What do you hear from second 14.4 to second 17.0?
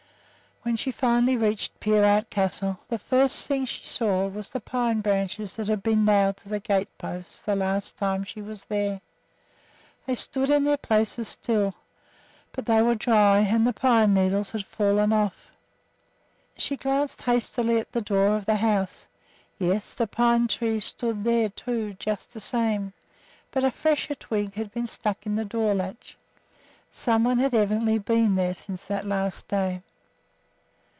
had fallen off. She